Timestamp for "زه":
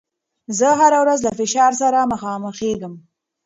0.57-0.67